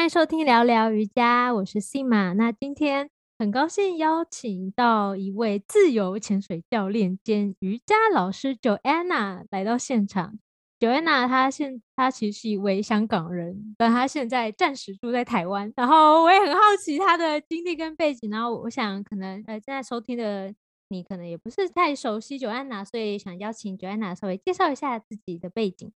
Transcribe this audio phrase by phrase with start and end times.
[0.00, 2.32] 欢迎收听聊聊瑜伽，我是 Sima。
[2.32, 10.38] 那今天很高兴邀请到一位自由潜水教练兼瑜伽老师 Joanna 来到现场。
[10.78, 15.70] Joanna 她现她其实是一位香港人，但她现在暂时住在台湾。
[15.76, 18.30] 然后我也很好奇她的经历跟背景。
[18.30, 20.54] 然后我想可能呃正在收听的
[20.88, 25.92] 你可能也不是太熟悉 Joanna，所以想邀请 Joanna 稍微介绍一下自己的背景。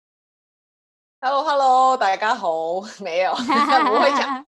[1.23, 4.43] Hello，Hello，大家好， 没有 不会讲，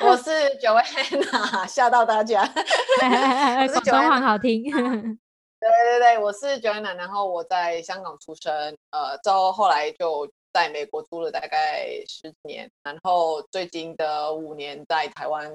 [0.06, 4.62] 我是 Joanna，吓到大家，广东话好听。
[4.64, 15.50] 对对对，我是 Joanna，然后我在香港出生，呃，之后后来就在美国住了大概十年，然后最近的五年在台湾，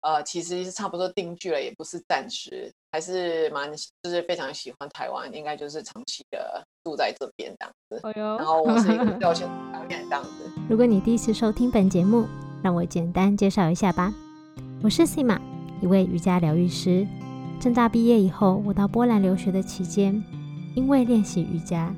[0.00, 3.70] 呃，其实是差不多定居了，也不是暂时，还是蛮
[4.02, 8.18] 就是非常喜欢台湾，应该就是长期的住在这边这样子。
[8.18, 9.48] 然后我是一个教练
[10.08, 10.30] 这样子。
[10.70, 12.26] 如果你第一次收听本节目，
[12.62, 14.14] 让我简单介绍一下吧。
[14.82, 15.40] 我是 Sima，
[15.82, 17.06] 一位瑜伽疗愈师。
[17.60, 20.22] 正大毕业以后，我到波兰留学的期间，
[20.76, 21.92] 因为练习瑜伽，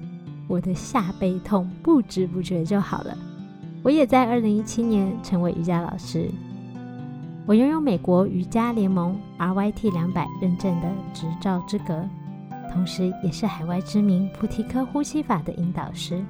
[0.48, 3.14] 我的下背痛不知不觉就好了。
[3.84, 6.30] 我也在二零一七年成为瑜伽老师。
[7.46, 12.04] 我拥有美国瑜伽联盟 RYT 两百认证的执照资格，
[12.72, 16.24] 同时也是海外知名菩提科呼吸法的引导师。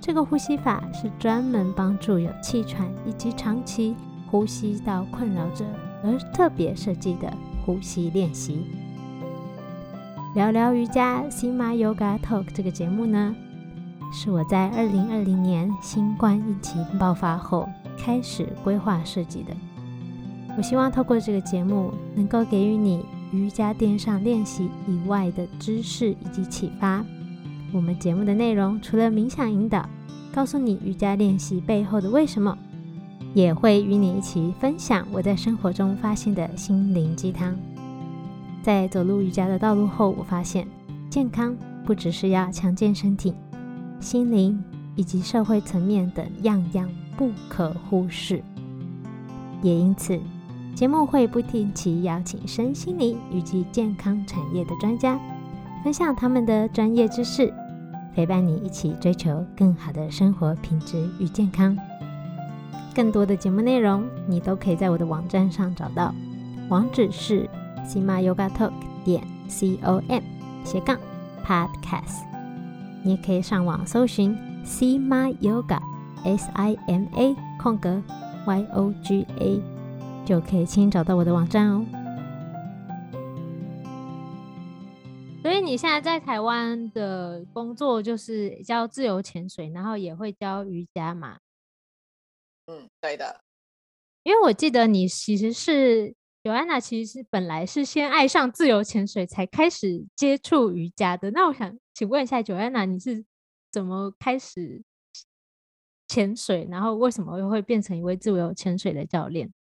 [0.00, 3.94] 这个呼吸法是专门帮助有气喘以及长期
[4.30, 5.64] 呼吸道困扰者
[6.04, 7.32] 而特别设计的。
[7.64, 8.66] 呼吸练习，
[10.34, 13.36] 聊聊瑜伽 Sima Yoga Talk 这个节目呢，
[14.12, 19.54] 是我在二零二零年新冠疫情爆发后开始规划设计的。
[20.56, 27.04] 我希望透过这个节目，能够给予你瑜伽垫上练习以外的知识以及启发。
[27.72, 29.88] 我们节目的内容除了冥想引导，
[30.32, 32.56] 告诉你瑜伽练习背后的为什么。
[33.34, 37.56] 也会与你一起分享我在生活中发现的心灵鸡汤。
[38.62, 40.68] 在走入瑜伽的道路后，我发现
[41.08, 43.32] 健康不只是要强健身体，
[44.00, 44.62] 心灵
[44.96, 46.86] 以及社会层面等样样
[47.16, 48.42] 不可忽视。
[49.62, 50.20] 也因此，
[50.74, 55.18] 节目会不定期邀请身心灵以及健康产业的专家，
[55.84, 57.52] 分享他们的专业知识，
[58.14, 61.76] 陪伴你一起追求更好的生活品质与健康。
[62.94, 66.12] 更多的节目内容，你都可以在我的网站上找到，
[66.68, 67.48] 网址是
[67.86, 68.72] sima yoga talk
[69.04, 70.22] 点 c o m
[70.64, 70.98] 斜杠
[71.46, 72.24] podcast。
[73.04, 75.78] 你也可以上网搜寻 sima yoga
[76.24, 78.02] s i m a 空格
[78.46, 79.62] y o g a，
[80.24, 81.84] 就可以轻易找到我的网站哦。
[85.42, 91.38] 所以你现在在台湾的工作就是教自由潜水，然后也会教瑜伽嘛？
[92.66, 93.40] 嗯，对的，
[94.22, 101.32] 因为我记得你其实是 Joanna，其实是本来是先爱上自由潜水，才开始接触瑜伽的。
[101.32, 103.24] 那我想请问一下 Joanna，你是
[103.72, 104.80] 怎么开始
[106.06, 109.52] 潜水，然后为什么又会变成一位自由潜水的教练？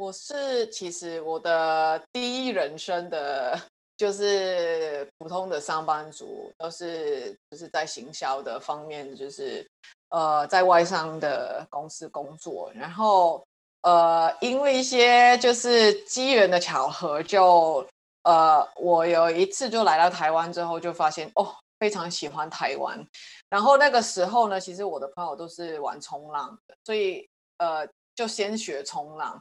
[0.00, 3.60] 我是其实我的第一人生的，
[3.98, 9.66] 就是普通的上班族，都是就是在行销的方面，就是。
[10.08, 13.46] 呃，在外商的公司工作，然后
[13.82, 17.86] 呃，因为一些就是机缘的巧合，就
[18.24, 23.06] 呃，我有一次就来到台湾之后，就发现哦，非常喜欢台湾。
[23.48, 27.28] 然后那个时候呢，其实我的朋友都是玩冲浪的，所以
[27.58, 27.86] 呃，
[28.16, 29.40] 就先学冲浪。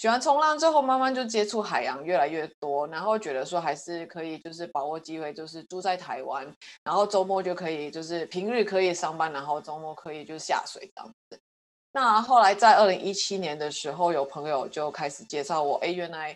[0.00, 6.50] 喜欢冲浪之后，慢慢就接触海洋越来越多，然后觉得说还是可以，就是把握机会，就是住在台湾，
[6.82, 11.38] 然后周末就可以，就是平日可以上班，然后周末可以就是下水这样子。
[11.92, 16.34] 那后来在二零一七年的时候，有朋友就开始介绍我，哎，原来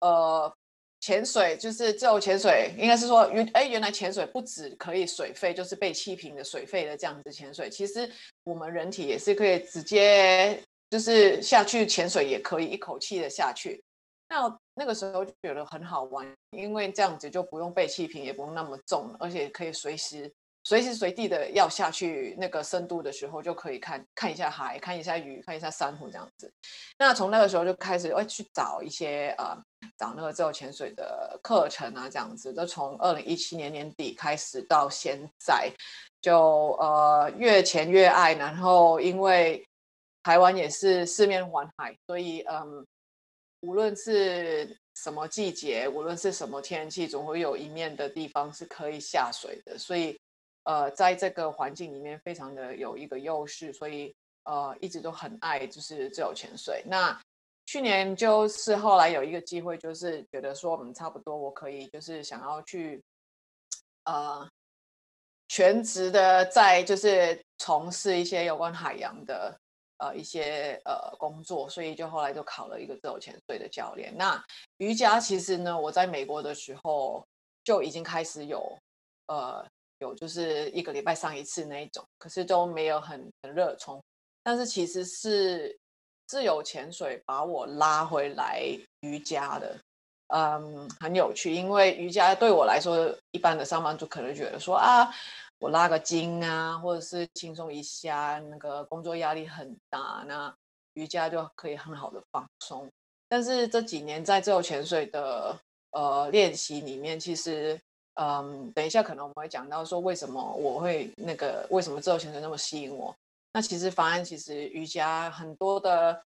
[0.00, 0.54] 呃
[1.00, 8.12] 潜水就是自由潜水，应该是说原哎原来潜水不止可以水肺，就是被气瓶的水肺的这样子潜水，其实
[8.44, 10.62] 我们人体也是可以直接。
[10.92, 13.82] 就是下去潜水也可以一口气的下去，
[14.28, 20.30] 那那个时候就觉得很好玩，因为这样子就不用背气瓶，也不用那么重，而且可以随时
[20.64, 26.52] 随时随地的要下去那个深度的时候就可以看看一下海，看一下鱼，看一下珊瑚这样子。
[26.98, 29.56] 那从那个时候就开始会去找一些呃
[29.96, 32.52] 找那个自由潜水的课程啊，这样子。
[32.52, 35.72] 就从二零一七年年底开始到现在，
[36.20, 39.64] 就呃越潜越爱，然后因为。
[40.22, 42.86] 台湾也是四面环海，所以嗯，
[43.60, 49.76] 无论是什么季节，无论是什么天气，总会有一面的地方是可以下水的。
[49.78, 50.18] 所以
[50.64, 53.72] 呃，在这个环境里面，非常的有一个优势。
[53.72, 54.14] 所以
[54.44, 56.84] 呃一直都很爱就是自由潜水。
[56.86, 57.20] 那
[57.66, 63.02] 去年就是后来有一个机会，就是觉得说，嗯，差不多我可以就是想要去
[64.04, 64.48] 呃
[65.48, 69.56] 全职的在就是从事一些有关海洋的
[70.02, 74.12] 呃一些呃工作，所以就后来就考了一个自由潜水的教练。
[74.16, 74.42] 那
[74.78, 77.24] 瑜伽其实呢，我在美国的时候
[77.62, 78.76] 就已经开始有
[79.28, 79.64] 呃
[80.00, 84.02] 有就是一个礼拜上一次那一种，可是都没有很很热衷。
[84.42, 85.78] 但是其实是
[86.26, 88.60] 自由潜水把我拉回来
[89.02, 89.78] 瑜伽的，
[90.34, 95.08] 嗯，很有趣，因为瑜伽对我来说，一般的上班族可能觉得说啊，
[95.62, 100.52] 我拉个筋啊，或者是轻松一下，那个工作压力很大，那
[100.94, 102.90] 瑜伽就可以很好的放松。
[103.28, 105.56] 但是这几年在自由潜水的
[105.92, 107.80] 呃练习里面，其实
[108.14, 113.14] 嗯，等一下可能我们会讲到说为什么我会那个为什么自由潜水那么吸引我。
[113.52, 116.20] 那其实方案其实瑜伽很多的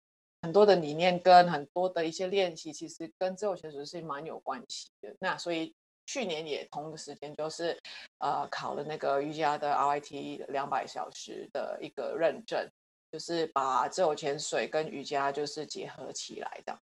[0.44, 5.12] 很多的理念跟很多的一些练习，其实跟自由潜水是蛮有关系的。
[5.19, 5.74] 那所以
[6.06, 7.78] 去年也同一个时间就是
[8.20, 12.70] 呃考了那个瑜伽的 RIT 两百小时的一个认证，
[13.12, 16.82] 就是把自由潜水跟瑜伽就是结合起来这样。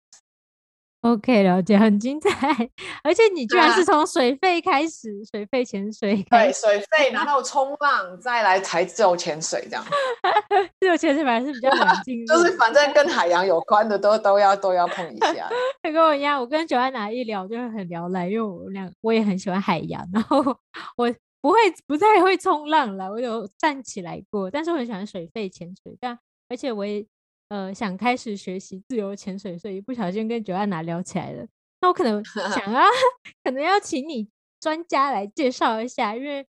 [1.02, 2.30] OK，了解，很精彩。
[3.02, 9.84] 而且你居然是从水费开始，水费潜水，对，水费，然后冲浪，再来才自由潜水这样。
[10.78, 15.48] 自由潜水反而是比较冷静，就是反正跟海洋有关的都都要都要碰一下。
[15.82, 20.38] 跟我一样，我跟九安娜一聊就会很聊来，因为我俩我也很喜欢海洋，然后
[20.96, 26.16] 我不会不太会冲浪了，我有站起来过，但是我很喜欢水肺潜水，但
[26.48, 27.04] 而且我也。
[27.52, 31.46] 呃，想开始学习自由潜水，所以不小心跟九安娜聊起来了。
[31.82, 32.40] 那我可能想
[32.72, 32.86] 啊，
[33.44, 34.26] 可能要请你
[34.58, 36.46] 专家来介绍一下，因为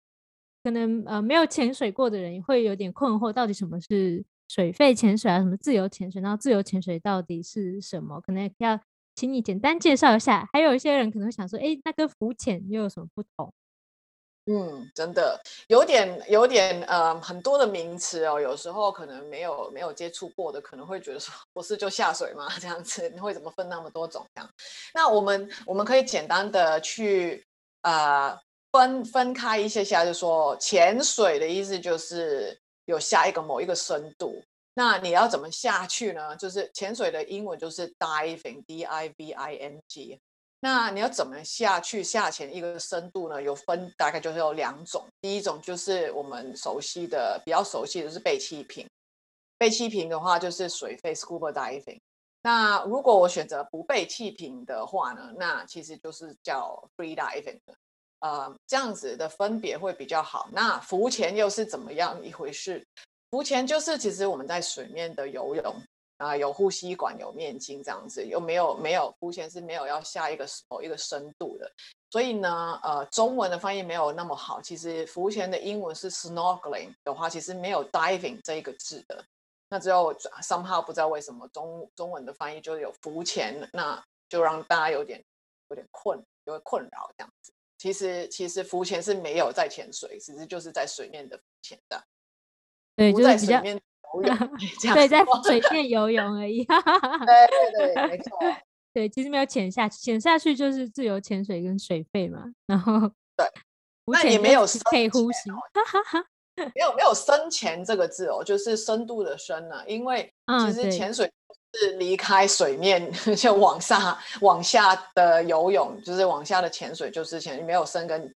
[0.63, 5.39] 可能呃没有潜水过的人会有点困惑，到底什么是水肺潜水啊？
[5.41, 6.23] 什么自由潜水？
[6.23, 8.21] 然后自由潜水到底是什么？
[8.21, 8.79] 可能要
[9.17, 10.49] 请你简单介绍一下。
[10.53, 13.53] 还有一些人可能会想说，哎，那跟浮潜又有什么不同？
[14.47, 22.49] 嗯，真的有点有点呃，很多的名词哦，有时候可能没有没有接触过的，可能会觉得说不是就下水吗？
[22.61, 24.27] 这样子你会怎么分那么多种？
[24.35, 24.51] 这样，
[24.95, 27.47] 那我们我们可以简单的去
[27.83, 28.37] 呃
[28.73, 34.43] 分分开一些下，就说潜水的意思就是有下一个某一个深度，
[34.75, 36.35] 那你要怎么下去呢？
[36.35, 40.19] 就是潜水的英文就是 diving，d i v i n g。
[40.65, 43.43] 那你要怎么下去下潜一个深度呢？
[43.43, 48.89] 有分大概就是有两种，第一种就是我们熟悉的比较熟悉的是背气瓶，
[49.59, 51.99] 背气瓶的话就是水肺 scuba diving。
[52.45, 57.59] 那如果我选择不背气瓶的话呢，那其实就是叫 free diving，
[58.21, 60.49] 呃，这样子的分别会比较好。
[60.53, 62.87] 那浮潜又是怎么样一回事？
[63.33, 65.75] 浮潜就是其实我们在水面的游泳。
[66.19, 71.71] 啊，有呼吸管，有面筋这样子，又没有没有浮潜是没有要下一个某一个深度的，
[72.11, 74.61] 所以呢，呃，中文的翻译没有那么好。
[74.61, 79.25] 其实浮潜的英文是 snorkeling 的话，其实没有 diving 这一个字的。
[79.69, 85.25] 那只有 somehow 不知道为什么中中文的翻译就有浮潜，那就让大家有点
[85.71, 87.53] 有点困，有点困扰这样子。
[87.79, 92.05] 其实其实浮潜是没有在潜水，只是就是在水面的浮潜的，
[92.95, 93.47] 对，就是
[94.95, 96.65] 对，在水面游泳而已。
[96.67, 98.39] 对对对，没错。
[98.93, 102.45] 对，其实没有潜下去，潜下去就是自由潜水跟水肺嘛。
[102.67, 103.01] 然后
[103.37, 103.47] 对，
[104.05, 105.51] 那也没有可以呼吸。
[106.75, 109.83] 没有没有深潜这个字哦，就是深度的深呢。
[109.87, 110.31] 因为
[110.67, 111.31] 其实潜水
[111.73, 118.35] 是离开水面就往下往下的游泳，就是往下的潜水就是潜，没有深跟。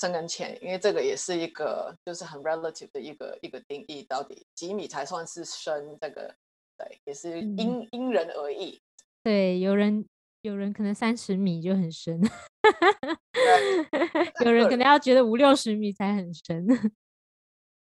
[0.00, 5.98] 深跟浅，因为这个也是一个就是很 relative 的一个一个定义，到底几米才算是深？
[6.00, 6.34] 这个
[6.78, 8.80] 对，也是因因人而异。
[9.22, 10.06] 对，有人
[10.40, 12.18] 有人可能三十米就很深，
[14.44, 16.66] 有人可能要觉得五六十米才很深。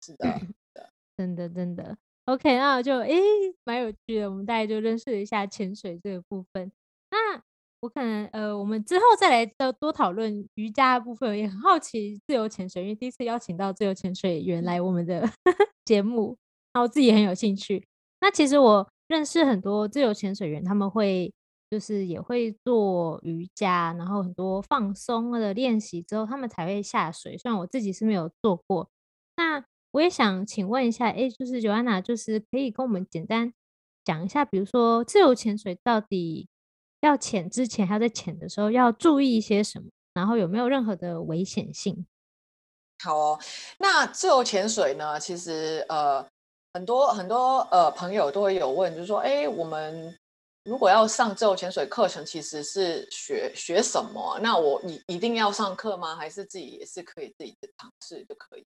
[0.00, 0.41] 是的，
[1.19, 1.99] 真的真的。
[2.25, 3.21] OK，那就诶
[3.65, 6.73] 蛮有趣的，我们大概就认识了一下潜水这个部分。
[7.11, 7.43] 那
[7.81, 15.31] 我可能呃，我们之后再来多多讨论瑜伽的部分，也很好奇自由潜水，因为第一次邀请到自由潜水员来我们的
[15.85, 16.37] 节目，
[16.75, 17.87] 那我自己也很有兴趣。
[18.21, 21.33] 那其实我认识很多自由潜水员，他们会
[21.71, 27.39] 就是也会做瑜伽，然后很多放松的练习之后，他们才会下水。
[27.39, 28.91] 虽然我自己是没有做过，
[29.37, 33.53] 那我也想请问一下，哎，就是 Joanna，就是可以跟我们简单
[34.05, 36.49] 讲一下，比如说自由潜水到底。
[37.00, 39.88] 要潜之前，还要在潜的时候要注意一些什么？
[40.14, 42.07] 然后有没有任何的危险性？
[43.05, 43.38] 好哦，
[43.78, 45.21] 那自由潜水呢？
[45.21, 46.26] 其实呃，
[46.75, 50.19] 很多很多呃朋友都会有问，就是说，哎，我们
[50.64, 54.37] 如果要上自由潜水课程，其实是学学什么？
[54.43, 56.17] 那我一一定要上课吗？
[56.17, 58.67] 还是自己也是可以自己尝试就可以？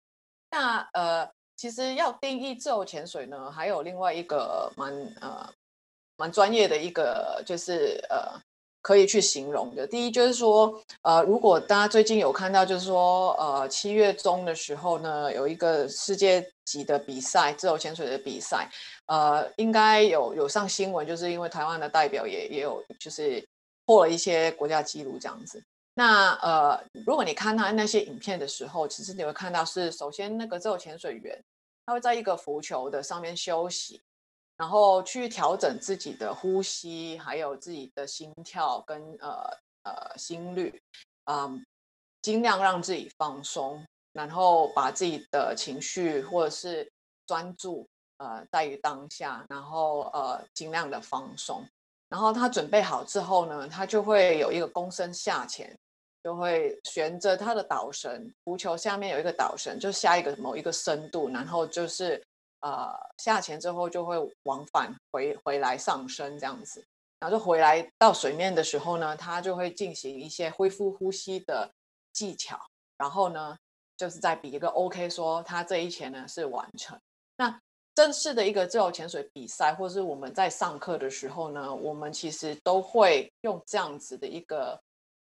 [0.51, 5.53] 那呃，其实要定义自由潜水呢，还有另外一个蛮呃
[6.23, 8.39] 蛮专业的一个，就是呃。
[8.83, 9.87] 可以去形容的。
[9.87, 18.69] 第一就是说，呃，如果大家最近有看到，就是说，呃，七月中的时候呢，有一个世界级的比赛，自由潜水的比赛，
[19.05, 23.41] 呃，应该有有上新闻，就是因为台湾的代表也也有就是
[23.85, 25.63] 破了一些国家纪录这样子。
[25.93, 31.41] 那呃，如果你看他那些影片的时候，其实你会看到是，首先那个自由潜水员
[31.85, 34.01] 他会在一个浮球的上面休息。
[34.55, 39.49] 然后去调整自己的呼吸，还有自己的心跳跟呃
[39.83, 40.79] 呃心率，
[41.25, 41.65] 嗯，
[42.21, 43.83] 尽量让自己放松，
[44.13, 46.89] 然后把自己的情绪或者是
[47.25, 51.67] 专注呃在于当下，然后呃尽量的放松。
[52.07, 55.75] 然后他准备好之后呢，他就会有一个躬身下潜，
[56.23, 62.23] 就会悬着他的导绳，浮球下面有一个导绳，就下一个某一个深度，然后就是。
[62.63, 66.81] 呃，下潜之后就会往返回回来上升这样子，
[67.19, 71.69] 然后就回来到水面的时候呢，他就会进行一些恢复呼吸的
[72.13, 72.57] 技巧，
[72.97, 73.57] 然后呢，
[73.97, 76.97] 就是再比一个 OK，说他这一潜呢是完成。
[77.35, 77.59] 那
[77.93, 84.81] 正式的一个自由潜水比赛，或是我们在上课的时候呢，我们其实都会用这样子的一个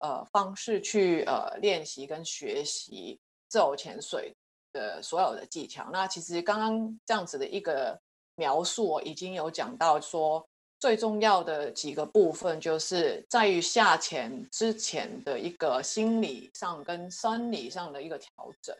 [0.00, 4.34] 呃方式去呃练习跟学习自由潜水。
[4.72, 7.98] 的所有的技巧，那其实刚刚这样子的一个
[8.36, 10.44] 描述，已经有讲到说，
[10.78, 18.28] 最重要的几个部分，就是在于下潜之前的一个心理上跟生理上的一个调
[18.62, 18.76] 整，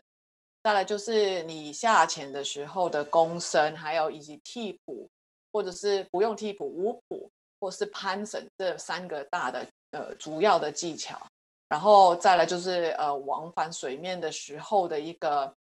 [0.63, 5.09] 再来就是你下潜的时候的弓身，还有以及替补，
[5.51, 7.29] 或者是不用替补无补，
[7.59, 11.19] 或是攀绳这三个大的呃主要的技巧，
[11.69, 15.53] 然后再来就是呃往返水面的时候的一个。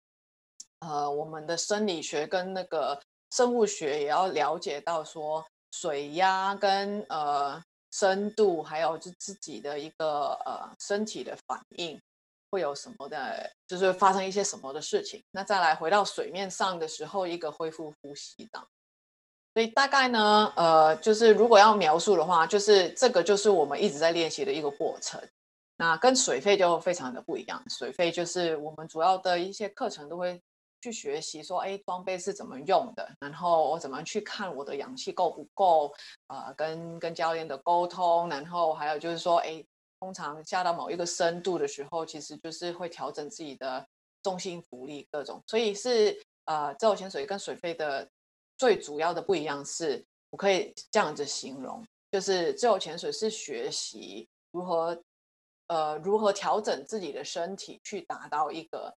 [0.80, 12.00] 呃，我们的生理学跟那个生物学也要了解到，说水压跟呃深度，还有就自己的一个呃身体的反应
[12.50, 15.20] 会有什么的，就是发生一些什么的事情。
[15.32, 18.64] 那再来回到水面上的时候，一个恢复呼吸的。
[19.54, 25.20] 所以大概呢，呃，就是如果要描述的话，就是这个就是我们一直在练习的一个过程。
[25.76, 30.40] 那跟水费就非常的不一样，水费就是我们主要的一些课程都会。
[30.80, 33.08] 去学习说，哎，装备是怎么用的？
[33.20, 35.92] 然后我怎么去看我的氧气够不够？
[36.28, 39.64] 呃，跟跟教练的沟通，然后还有就是说，哎，
[39.98, 43.84] 通常下到某一个深度的时候，其实就是会调整自己的
[44.22, 45.42] 重心浮力各种。
[45.46, 48.08] 所以是呃，自由潜水跟水肺的
[48.56, 55.02] 最主要的不一样是，我可以这样子形容，就是自由潜水是学习如何
[55.66, 58.94] 呃如何调整自己的身体去达到一个。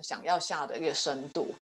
[0.00, 1.54] 想要下的一个深度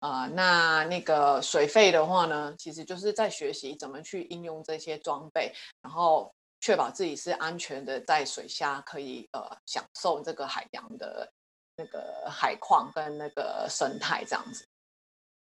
[0.00, 11.28] 啊，那那个水费的话呢，其实就是在学习怎么去应用这些装备，然后确保自己是安全的在水下可以呃享受这个海洋的
[11.76, 14.64] 那个海况跟那个生态这样子，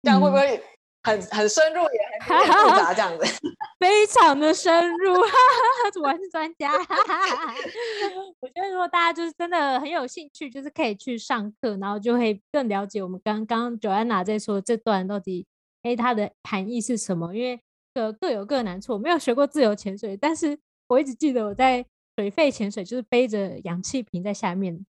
[0.02, 0.64] 这样会不会？
[1.06, 3.26] 很很深入也很复杂，这样子，
[3.80, 5.14] 非常的深入，
[6.02, 6.72] 我是专家。
[8.42, 15.46] 我觉得如果大家就是真的很有兴趣，就是可以去上课，然后就会更了解我们刚刚 Joanna 在说这段到底，
[15.84, 17.36] 哎，它的含义是什么？
[17.36, 17.62] 因为
[17.94, 18.94] 各各有各难处。
[18.94, 20.58] 我没有学过自由潜水，但是
[20.88, 21.86] 我一直记得我在
[22.18, 24.84] 水肺潜水，就是背着氧气瓶在下面，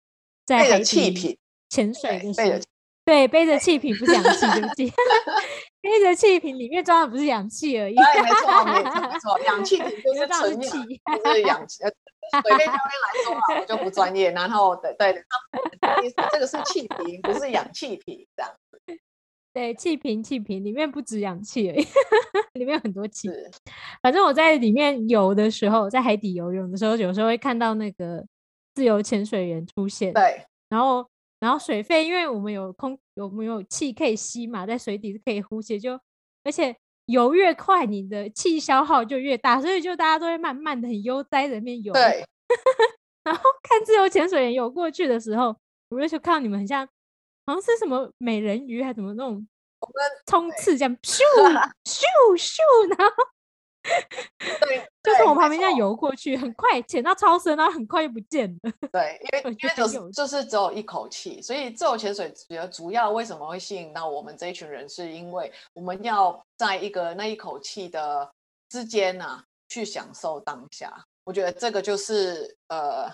[0.46, 2.60] 在海底潜水的时候，
[3.04, 4.92] 对，背着气瓶不是氧气，对不起。
[5.84, 7.94] 背着气瓶里面装的不是氧气而已。
[7.94, 10.70] 对，没错，没错， 没错，氧气瓶就是纯气，
[11.22, 11.84] 就是氧气。
[12.42, 14.30] 对教练来说嘛，我就不专业。
[14.30, 15.22] 然后，对对，
[16.32, 18.80] 这个是气瓶，不是氧气瓶，这样子。
[19.52, 21.86] 对，气瓶，气瓶里面不止氧气而已，
[22.58, 23.28] 里面有很多气。
[24.02, 28.24] 反正我在里面游的时候，在海底游泳的时候，有时候会看到那个
[28.74, 30.12] 自由潜水员出现。
[30.14, 31.06] 对，然后。
[31.40, 35.98] 然后水费，因为我们有空有没有气可以吸嘛，在水底是可以呼吸，就
[36.42, 41.92] 而且游越快，你的气消耗就越大，所以就大家都会慢慢的、很悠哉的面游。
[41.92, 42.24] 对。
[43.24, 45.56] 然后看自由潜水员游过去的时候，
[45.88, 46.86] 我就看到你们很像，
[47.46, 49.46] 好像是什么美人鱼还是什么那种
[50.26, 51.20] 冲刺这样，咻
[51.84, 52.02] 咻
[52.36, 53.14] 咻，然后
[54.60, 58.72] 对就从我旁边这样游过去，很快潜到超深，然后很快又不见了。
[58.90, 68.32] 对，因为因为就是就是只有一口气，所以自由潜水主要主要为什么会吸引到我们这一群人，是因为我们要在一个那一口气的
[68.70, 71.04] 之间呢，去享受当下。
[71.24, 73.10] 我觉得这个就是呃，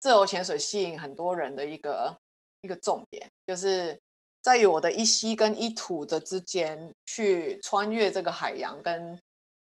[0.00, 2.16] 自由潜水吸引很多人的一个
[2.62, 3.96] 一个重点，就是
[4.42, 9.20] 在于我的一吸跟一吐的之间去穿越这个海洋，跟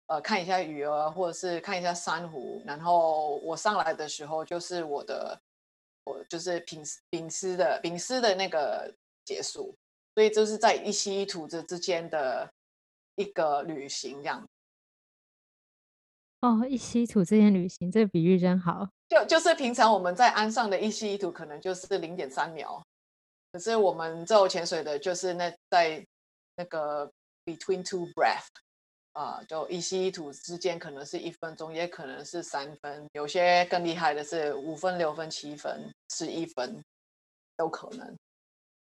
[0.08, 5.40] 呃看一下鱼儿，或者是看一下珊瑚，然后我上来的时候就是我的
[6.04, 8.92] 我就是平平失的平失的那个
[9.24, 9.74] 结束，
[10.14, 12.50] 所以就是在一吸一吐这之间的
[13.14, 14.44] 一个旅行这样。
[16.40, 18.88] 哦，一稀土之间旅行，这个比喻真好。
[19.08, 22.80] 就就是平常我们在岸上的一稀一土可能就是零点三秒，
[23.52, 26.06] 可是我们自由潜水的，就是那在
[26.56, 27.10] 那个
[27.44, 28.46] between two breath
[29.18, 36.80] 啊，就一稀一土之间可能是一分钟，也可能是三分，有些更厉害的是五分、六分、七分、十一分
[37.56, 38.14] 都可能。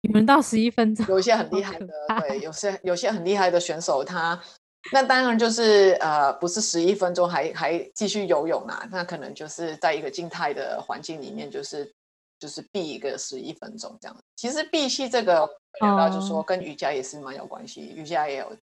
[0.00, 1.86] 你们到十一分钟，有一些很厉害的，
[2.20, 4.42] 对，有些有些很厉害的选手他。
[4.90, 11.92] 那当然就是呃，不是十一分钟还还继续游泳啊，那可能就是在一个静态的环境里面，就是
[12.38, 14.16] 就是闭一个十一分钟这样。
[14.34, 15.48] 其实闭气这个
[15.82, 18.56] 聊到就说跟瑜伽也是蛮有关系，瑜伽也有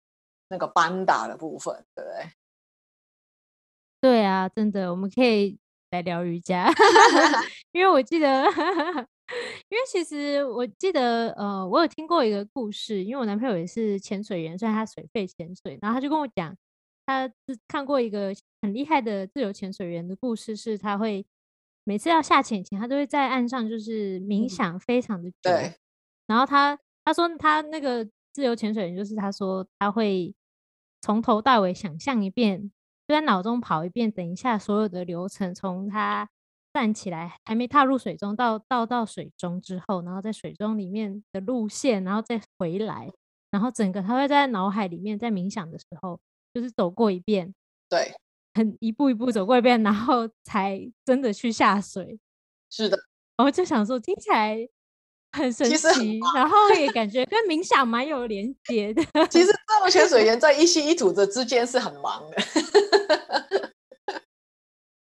[0.49, 2.31] 那个班打的部分，对不对？
[4.01, 5.57] 对啊，真的，我们可以
[5.91, 6.69] 来聊瑜伽，
[7.71, 8.45] 因为我记得。
[9.69, 16.57] 因为其实我记得，呃，我有听过一个故事，因为我男朋友也是潜水员，虽然他水肺潜水，然后他就跟我讲，
[17.05, 21.23] 他是看过一个很厉害的自由潜水员的故事，是他会
[21.83, 25.51] 每次要下潜前，他都会在岸上就是冥想非常的久，
[26.25, 28.03] 然后他他说他那个
[28.33, 30.33] 自由潜水员就是他说他会
[31.01, 32.71] 从头到尾想象一遍，
[33.07, 36.29] 就在脑中跑一遍，等一下所有的流程从他。
[36.71, 43.11] 站起来，还没踏入水中，到到到水中之后，然后在水中里面的路线，然后再回来，
[43.49, 46.19] 然后整个他会在脑海里面在冥想的时候，
[46.53, 47.55] 就是走过一遍，
[47.89, 48.13] 对，
[48.53, 52.19] 很一步一步走过一遍，然后才真的去下水。
[52.69, 52.95] 是的，
[53.35, 54.55] 然后就想说听起来
[55.31, 59.03] 很神奇，然后也感觉跟冥想蛮有连接的。
[59.29, 62.37] 其实这种潜水员在一吸一吐的之间是很忙的。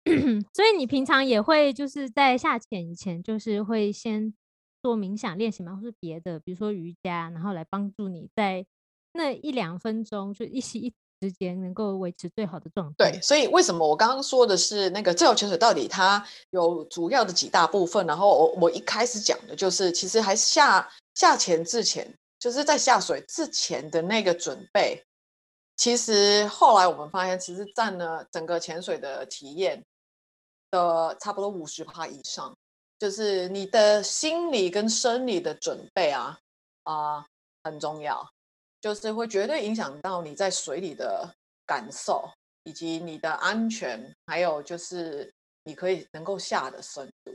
[0.54, 4.34] 所以你平常也会就是在下潜以前，就是会先
[4.82, 5.76] 做冥想练习吗？
[5.76, 8.66] 或是别的，比如说瑜伽，然后来帮助你在
[9.14, 13.12] 那一两分钟就一吸一之间能够维持最好的状态。
[13.12, 18.06] 对，所以为什么我刚刚说的是那个自由潜水到底它有主要的几大部分？
[18.06, 25.02] 然后我我一开始讲的就是，其实还下下潜之前，就是在下水之前的那个准备，
[25.78, 29.82] 其实后来我们发现，其实占了整个潜水的体验。
[30.72, 32.52] 的差不多五十趴以上，
[32.98, 36.40] 就是你的心理跟生理的准备啊
[36.82, 37.24] 啊
[37.64, 38.28] 很重要，
[38.84, 41.34] 就是会绝对影响到你在水里的
[41.66, 42.30] 感受，
[42.66, 47.32] 以及你的安全，还有就是你可以能够下的深度，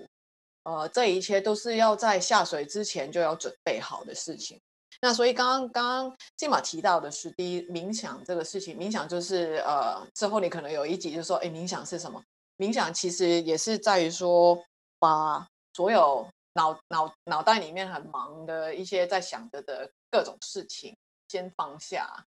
[0.64, 4.60] 呃，这一切都是要在下水之前就要准备好的事情。
[5.00, 12.22] 那所以刚刚刚刚金马提到的是第一冥想这个事情，冥想就是呃之后你可能有一集就说，哎，冥想是什么？
[12.58, 14.62] 冥想其实也是在于说，
[14.98, 20.94] 把所有脑脑脑袋里面很忙的一些在想着的各种事情
[21.28, 22.24] 先放下，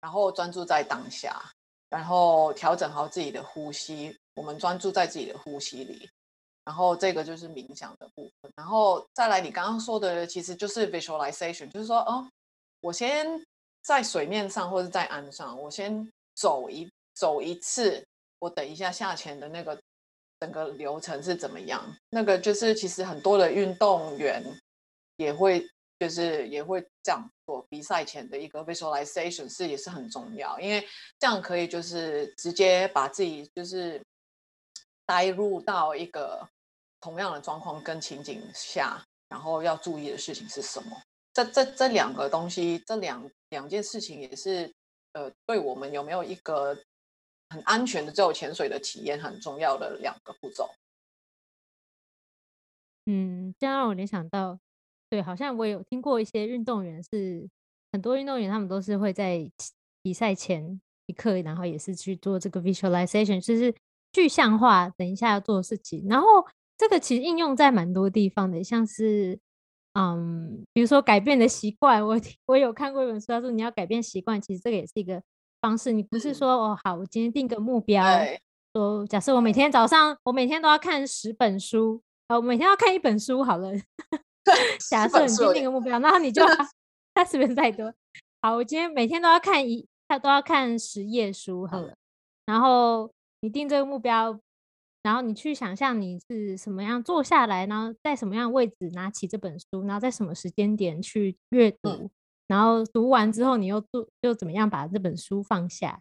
[0.00, 1.40] 然后专注在当下，
[1.88, 4.16] 然后调整好自己的呼吸。
[4.34, 6.08] 我们专注在自己的呼吸里，
[6.64, 8.50] 然后这个就是冥想的部分。
[8.56, 12.26] 然后再来，你刚刚说的其实就是 visualization，就是说，哦，
[12.80, 13.26] 我先
[13.82, 18.02] 在水面上或者在岸上，我先走一走一次。
[18.38, 19.78] 我等一下下潜的那个
[20.38, 21.84] 整个流程是怎么样？
[22.08, 24.42] 那个就是其实很多的运动员
[25.16, 25.68] 也会
[26.00, 30.84] 就是也会这样做，比赛前的一个 visualization 是也是很重要，因为
[31.18, 34.02] 这样可以就是直接把自己就是
[35.06, 36.48] 带入到一个
[37.00, 41.00] 同样的状况跟情景下，然后要注意的事情是什么？
[41.32, 44.72] 这这这两个东西，这两两件事情也是
[45.12, 46.76] 呃，对我们有没有一个？
[47.52, 50.72] 很安全的自由潜水的体验很重要的两个步骤。
[53.06, 54.60] 嗯，这样让我联想到，
[55.10, 57.46] 对，好像我有听过一些运动员是
[57.92, 59.46] 很多运动员，他们都是会在
[60.02, 63.74] 比赛前一刻，然后也是去做这个 visualization，就是
[64.12, 66.06] 具象化等一下要做的事情。
[66.08, 66.26] 然后
[66.78, 69.38] 这个其实应用在蛮多地方的，像是
[69.94, 75.20] 嗯，比如说改变的习惯，我我有看过一本书，他说你要改变习惯，其实这个也是一个。
[75.62, 78.02] 方式，你不是说哦好，我今天定个目标，
[78.72, 83.70] 说假设我每天早上我每天都要看十本书，呃，我每天要看一本书好了。
[84.90, 86.42] 假设你今天定个目标，然后你 就
[87.14, 87.92] 他是不是太多？
[88.42, 91.94] 好，我今天每天都要看一，他都要看十页书好了。
[92.46, 94.38] 然后你定这个目标，
[95.02, 102.10] 然后你去想象你是什么样坐下来，然后在什么样的位置拿起这本书，然后在什么时间点去阅读，
[102.48, 106.00] 然后读完之后你又做又怎么样把这本书放下，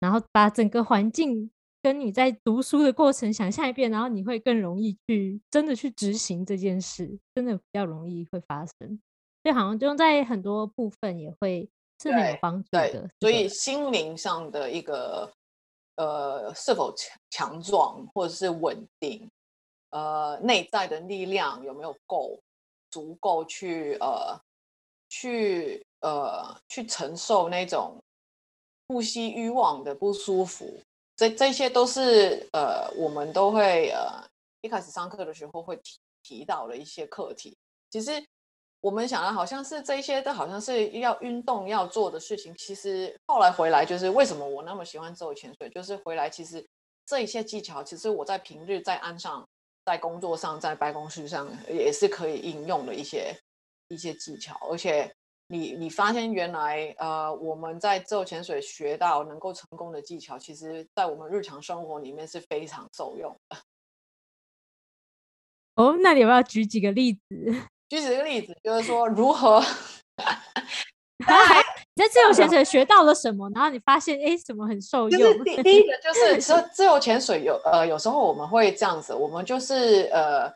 [0.00, 1.50] 然后把整个环境
[1.82, 9.00] 跟你在读书的过程想象一遍，然后你会更容易去真的去执行这件事，真的比较容易会发生。
[9.44, 11.68] 就好像就在很多部分也会
[12.02, 15.30] 是很有帮助的，所以心灵上的一个。
[16.00, 19.28] 呃，是否强强壮或者是稳定？
[19.90, 22.38] 呃，内在的力量有没有够
[22.88, 24.40] 足够去呃
[25.08, 28.00] 去呃去承受那种
[28.86, 30.80] 呼吸欲望的不舒服？
[31.18, 34.24] 这这些都是呃我们都会呃
[34.62, 37.58] 一开始上课的时候会提提到的一些课题。
[37.90, 38.24] 其实。
[38.80, 46.64] 我们想的好像是这些都好像是要运动要做的事情，其实后来回来就是为什么我那么喜欢自由潜水，就是回来其实
[47.04, 49.44] 这一些技巧，其实我在平日在岸上、
[49.84, 53.34] 在工作上、在办公室上也是可以应用的一些
[53.88, 55.12] 一些技巧，而且
[55.50, 63.56] 你你发现原来呃我们在自由潜水学到能够成功的技巧，其实在我们日常生活里面是非常受用的。
[65.76, 67.20] 哦，那你要不要举几个例子？
[67.88, 69.62] 举几个例子，就是说如何
[71.94, 75.32] 你在自由潜水学到了什么，然后你发现哎，什么很受用？
[75.44, 80.52] 第第一个就是说，自由潜水有呃，有时候我们会这样子，我们就是呃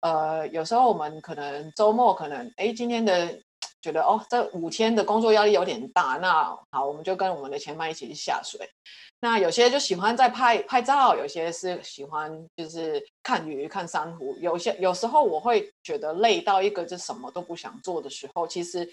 [0.00, 3.42] 呃，有时候我们可能周末可能哎，今天的
[3.86, 8.68] 觉得哦，这五天的工作压力有点大，那好，我们就跟我们的前伴一起去下水。
[9.20, 14.36] 那有些就喜欢在拍拍照，有些是喜欢就是看鱼、看珊瑚。
[14.40, 18.84] 有些有时候我会觉得累到一个就什么都不想做的时候，其实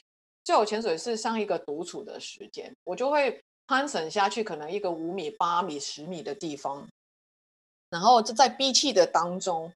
[0.44, 6.88] 自由潜水是像一个独处的时间，我就会攀绳下去，可能一个五米、八米、十米的地方，
[7.90, 9.74] 然后就在闭气的当中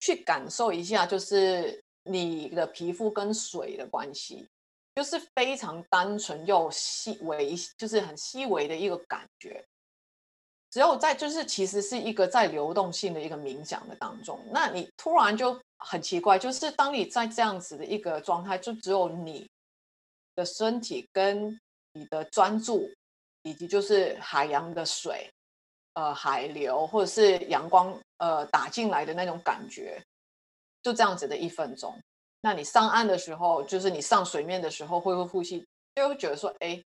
[0.00, 4.46] 去感受一下，就是你的皮肤跟水的关系。
[4.94, 9.62] 就是非常单纯又细微，就是很细微的一个感觉。
[10.70, 19.46] 只有在就是其实是一个在流动性的一个冥想的当中，那你突然就很奇怪，就是当你在这样子的一个状态，就只有你
[20.34, 21.60] 的身体跟
[21.92, 22.90] 你的专注，
[23.42, 25.30] 以及就是海洋的水，
[25.92, 30.02] 呃，海流或者是阳光呃打进来的那种感觉，
[30.86, 32.00] 就这样子的一分钟。
[32.42, 35.66] 那你上岸的时候，就是你上水面的时候，会不会呼吸？
[35.96, 36.80] 就会觉得说，哎，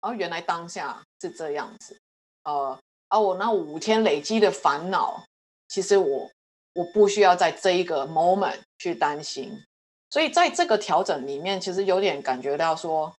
[0.00, 2.00] 哦，原来当下是这样子，
[2.44, 5.22] 呃，而我那五天累积的烦恼，
[5.68, 6.30] 其实我
[6.72, 9.62] 我不需要在这一个 moment 去担心。
[10.08, 13.14] 所以在这个调整里面，其实有点感觉到说，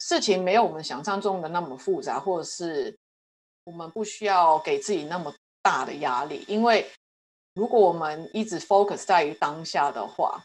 [0.00, 2.94] 事情没有我们想象中的那么复杂，或者是
[3.64, 6.86] 我们不需要给自己那么大的压力，因为
[7.56, 10.40] 如果我们一直 focus 在于当下的话。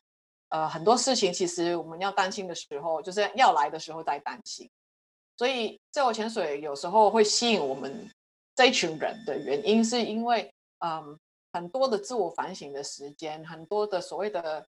[0.53, 4.69] 呃，很多事情其实我们要担心的时候，就是要来的时候再担心。
[5.37, 8.05] 所以自由潜水有时候会吸引我们
[8.53, 11.17] 这一群人的原因，是因为嗯，
[11.53, 14.67] 很多的自我反省的时间，很多的所谓的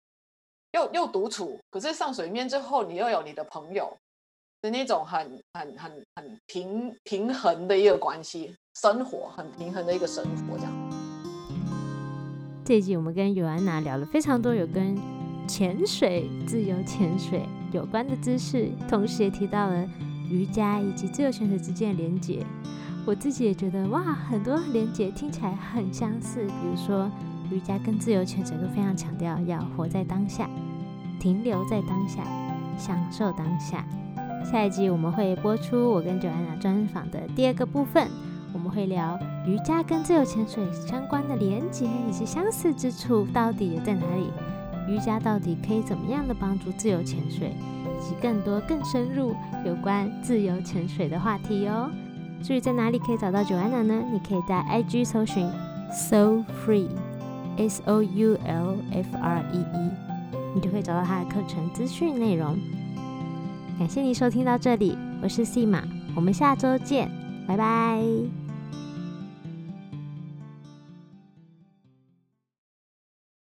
[0.71, 3.93] 又又独处，可是上水面之后，你又有你的朋友
[4.61, 11.02] 的那种很很很很平平衡的一个关系，生活很平衡的一个生活这样。
[12.65, 14.97] 这一集我们跟尤安娜聊了非常多有跟。
[15.45, 17.41] 潜水、自由潜水
[17.73, 19.85] 有关的知识，同时也提到了
[20.29, 22.45] 瑜伽以及自由潜水之间的连结。
[23.05, 26.45] 我自己也觉得哇，很多连结听起来很相似。
[26.45, 27.11] 比如说，
[27.51, 30.49] 瑜伽跟自由潜水都非常强调要活在当下，
[31.19, 32.23] 停留在当下，
[32.77, 33.85] 享受当下。
[34.49, 38.07] 下一集我们会播出我跟九安娜专访的第二个部分，
[38.53, 44.29] 我们会聊瑜伽跟自由潜水相关的连结以及相似之处到底在哪里。
[44.87, 49.33] 瑜伽到底可以怎么样的帮助自由潜水，以及更多更深入
[49.65, 51.89] 有关自由潜水的话题哦。
[52.43, 54.03] 至于在哪里可以找到 Joanna 呢？
[54.11, 55.49] 你可以在 IG 搜寻
[55.91, 59.89] Soul Free，S O U L F R E E，
[60.53, 62.57] 你就会找到他的课程资讯内容。
[63.79, 65.81] 感谢你收听到这里，我是 C 马，
[66.13, 67.09] 我们下周见，
[67.47, 68.42] 拜拜。